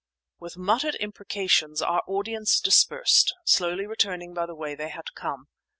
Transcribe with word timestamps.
With 0.39 0.57
muttered 0.57 0.95
imprecations 0.99 1.79
our 1.79 2.01
audience 2.07 2.59
dispersed, 2.59 3.35
slowly 3.45 3.85
returning 3.85 4.33
by 4.33 4.47
the 4.47 4.55
way 4.55 4.73
they 4.73 4.89
had 4.89 5.13
come. 5.13 5.45